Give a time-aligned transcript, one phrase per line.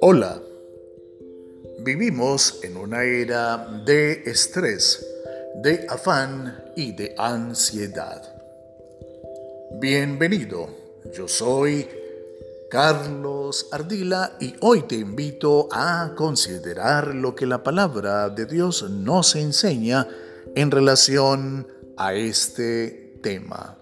[0.00, 0.42] Hola,
[1.78, 5.06] vivimos en una era de estrés,
[5.62, 8.22] de afán y de ansiedad.
[9.80, 10.68] Bienvenido,
[11.14, 11.88] yo soy
[12.70, 19.34] Carlos Ardila y hoy te invito a considerar lo que la palabra de Dios nos
[19.34, 20.06] enseña
[20.54, 21.66] en relación
[21.96, 23.78] a este tema.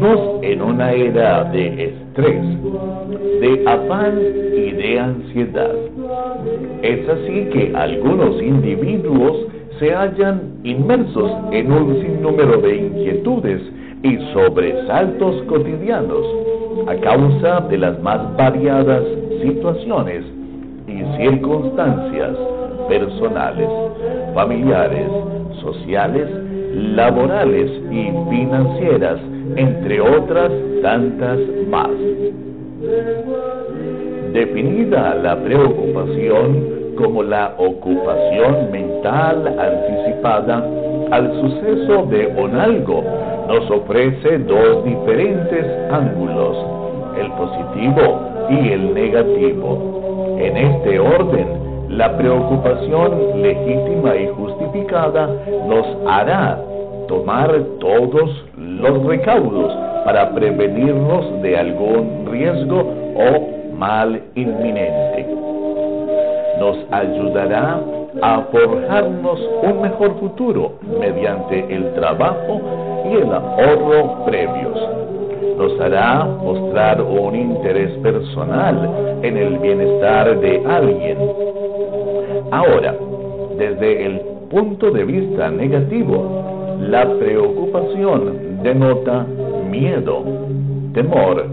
[0.00, 2.42] Vivimos en una era de estrés,
[3.40, 4.18] de afán
[4.56, 5.74] y de ansiedad.
[6.80, 9.46] Es así que algunos individuos
[9.78, 13.60] se hallan inmersos en un sinnúmero de inquietudes
[14.02, 16.24] y sobresaltos cotidianos
[16.86, 19.02] a causa de las más variadas
[19.42, 20.24] situaciones
[20.88, 22.38] y circunstancias
[22.88, 23.68] personales,
[24.34, 25.08] familiares,
[25.60, 26.26] sociales,
[26.72, 29.20] laborales y financieras,
[29.56, 30.50] entre otras
[30.82, 31.90] tantas más.
[34.32, 40.64] Definida la preocupación como la ocupación mental anticipada
[41.10, 43.02] al suceso de un algo,
[43.48, 46.56] nos ofrece dos diferentes ángulos,
[47.18, 48.20] el positivo
[48.50, 50.36] y el negativo.
[50.38, 51.46] En este orden,
[51.88, 55.28] la preocupación legítima y justificada
[55.66, 56.60] nos hará
[57.10, 62.78] tomar todos los recaudos para prevenirnos de algún riesgo
[63.16, 65.26] o mal inminente.
[66.60, 67.80] Nos ayudará
[68.22, 72.60] a forjarnos un mejor futuro mediante el trabajo
[73.10, 74.78] y el ahorro previos.
[75.58, 81.18] Nos hará mostrar un interés personal en el bienestar de alguien.
[82.52, 82.94] Ahora,
[83.58, 89.26] desde el punto de vista negativo, la preocupación denota
[89.70, 90.24] miedo,
[90.94, 91.46] temor,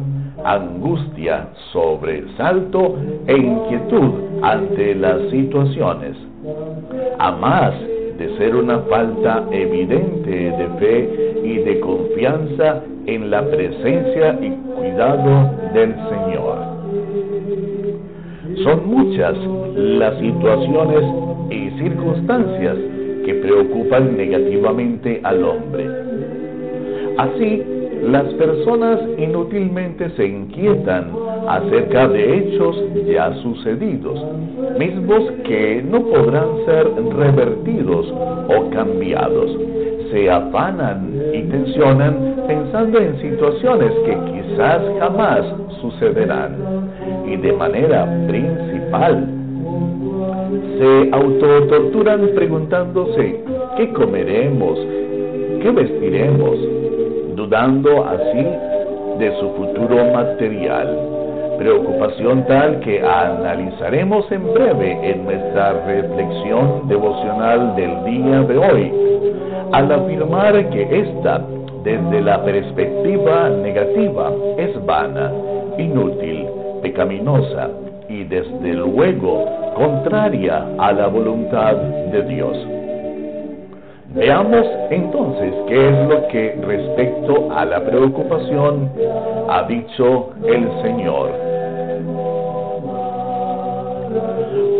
[0.43, 2.95] angustia, sobresalto
[3.27, 4.11] e inquietud
[4.41, 6.15] ante las situaciones.
[7.19, 7.73] A más
[8.17, 15.51] de ser una falta evidente de fe y de confianza en la presencia y cuidado
[15.73, 16.57] del Señor.
[18.63, 19.35] Son muchas
[19.75, 21.03] las situaciones
[21.51, 22.75] y circunstancias
[23.27, 25.85] que preocupan negativamente al hombre.
[27.17, 27.61] Así,
[28.03, 31.11] las personas inútilmente se inquietan
[31.45, 34.25] acerca de hechos ya sucedidos,
[34.79, 38.13] mismos que no podrán ser revertidos
[38.47, 39.57] o cambiados.
[40.09, 45.41] Se afanan y tensionan pensando en situaciones que quizás jamás
[45.81, 46.55] sucederán
[47.27, 49.36] y de manera principal
[50.77, 53.43] se autotorturan preguntándose
[53.77, 54.79] qué comeremos,
[55.61, 56.57] qué vestiremos,
[57.35, 58.45] dudando así
[59.19, 60.97] de su futuro material.
[61.57, 68.93] Preocupación tal que analizaremos en breve en nuestra reflexión devocional del día de hoy,
[69.71, 71.41] al afirmar que esta,
[71.83, 75.31] desde la perspectiva negativa, es vana,
[75.79, 76.45] inútil,
[76.83, 77.69] pecaminosa
[78.07, 82.57] y desde luego contraria a la voluntad de Dios.
[84.15, 88.89] Veamos entonces qué es lo que respecto a la preocupación
[89.47, 91.29] ha dicho el Señor.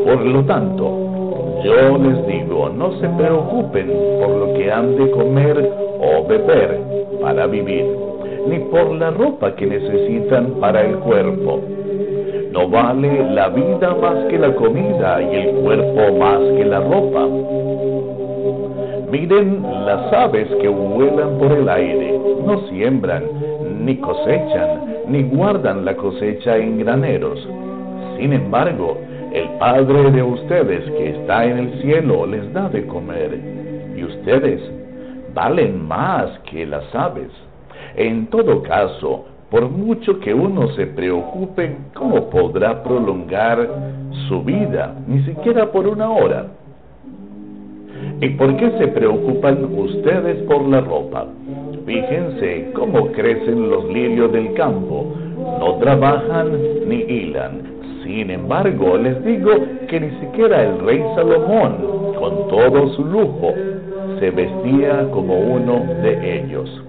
[0.06, 5.72] Por lo tanto, yo les digo, no se preocupen por lo que han de comer
[6.00, 6.80] o beber
[7.22, 7.86] para vivir,
[8.48, 11.60] ni por la ropa que necesitan para el cuerpo
[12.58, 17.28] no vale la vida más que la comida y el cuerpo más que la ropa.
[19.12, 23.26] Miren las aves que vuelan por el aire, no siembran,
[23.82, 27.48] ni cosechan, ni guardan la cosecha en graneros.
[28.18, 28.98] Sin embargo,
[29.34, 33.40] el Padre de ustedes que está en el cielo les da de comer,
[33.96, 34.60] y ustedes
[35.36, 37.30] valen más que las aves.
[37.96, 43.68] En todo caso, por mucho que uno se preocupe, ¿cómo podrá prolongar
[44.28, 44.94] su vida?
[45.08, 46.48] Ni siquiera por una hora.
[48.20, 51.28] ¿Y por qué se preocupan ustedes por la ropa?
[51.86, 55.14] Fíjense cómo crecen los lirios del campo.
[55.60, 56.52] No trabajan
[56.88, 57.62] ni hilan.
[58.04, 59.52] Sin embargo, les digo
[59.88, 61.76] que ni siquiera el rey Salomón,
[62.20, 63.54] con todo su lujo,
[64.20, 66.84] se vestía como uno de ellos.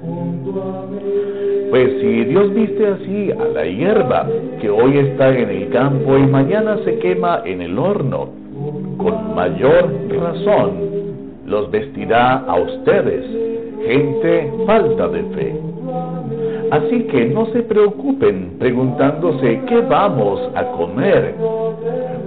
[1.70, 4.26] Pues si Dios viste así a la hierba
[4.60, 8.30] que hoy está en el campo y mañana se quema en el horno,
[8.96, 10.72] con mayor razón
[11.46, 13.24] los vestirá a ustedes,
[13.86, 15.60] gente falta de fe.
[16.70, 21.34] Así que no se preocupen preguntándose qué vamos a comer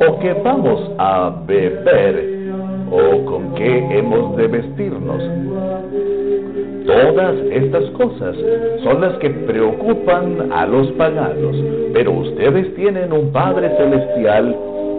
[0.07, 2.41] o qué vamos a beber
[2.91, 5.23] o con qué hemos de vestirnos.
[6.91, 8.35] Todas estas cosas
[8.83, 11.55] son las que preocupan a los paganos,
[11.93, 14.53] pero ustedes tienen un Padre Celestial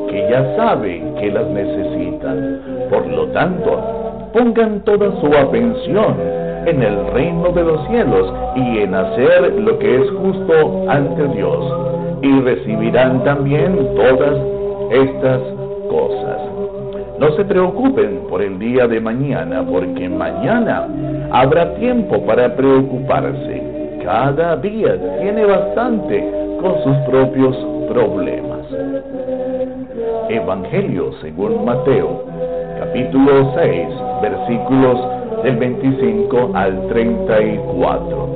[0.08, 2.88] que ya sabe que las necesitan.
[2.88, 6.16] Por lo tanto, pongan toda su atención
[6.64, 11.74] en el reino de los cielos y en hacer lo que es justo ante Dios,
[12.22, 14.38] y recibirán también todas
[14.90, 15.40] estas
[15.90, 16.61] cosas.
[17.22, 20.88] No se preocupen por el día de mañana, porque mañana
[21.30, 23.62] habrá tiempo para preocuparse.
[24.02, 26.28] Cada día tiene bastante
[26.60, 27.56] con sus propios
[27.88, 28.66] problemas.
[30.30, 32.24] Evangelio según Mateo,
[32.80, 33.86] capítulo 6,
[34.20, 34.98] versículos
[35.44, 38.28] del 25 al 34.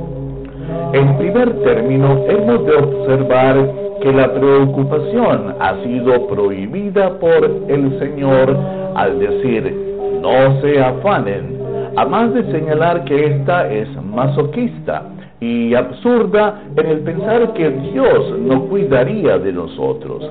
[0.93, 8.55] En primer término, hemos de observar que la preocupación ha sido prohibida por el Señor
[8.95, 9.75] al decir,
[10.21, 11.57] no se afanen,
[11.95, 15.03] a más de señalar que esta es masoquista
[15.39, 20.29] y absurda en el pensar que Dios no cuidaría de nosotros.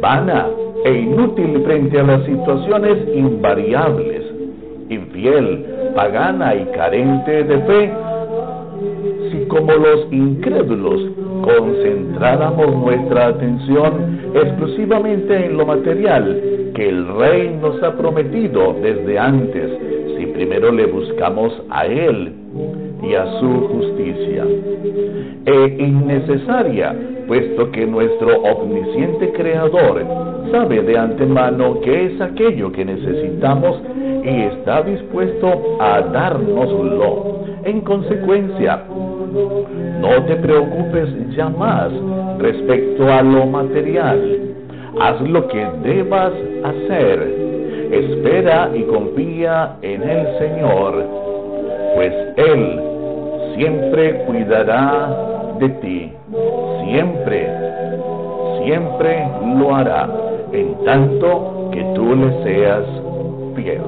[0.00, 0.48] Vana
[0.84, 4.22] e inútil frente a las situaciones invariables,
[4.88, 5.64] infiel,
[5.94, 7.92] pagana y carente de fe,
[9.52, 11.10] como los incrédulos
[11.42, 16.40] concentráramos nuestra atención exclusivamente en lo material
[16.74, 19.70] que el Rey nos ha prometido desde antes,
[20.16, 22.32] si primero le buscamos a Él
[23.02, 24.46] y a su justicia.
[25.44, 26.96] E innecesaria,
[27.28, 30.02] puesto que nuestro omnisciente Creador
[30.50, 33.82] sabe de antemano qué es aquello que necesitamos
[34.24, 37.42] y está dispuesto a dárnoslo.
[37.64, 38.82] En consecuencia,
[40.00, 41.90] no te preocupes ya más
[42.38, 44.54] respecto a lo material.
[45.00, 46.32] Haz lo que debas
[46.64, 47.52] hacer.
[47.90, 51.04] Espera y confía en el Señor,
[51.94, 52.80] pues Él
[53.54, 55.10] siempre cuidará
[55.58, 56.12] de ti.
[56.84, 57.48] Siempre,
[58.64, 59.28] siempre
[59.58, 60.08] lo hará,
[60.52, 62.84] en tanto que tú le seas
[63.56, 63.82] fiel.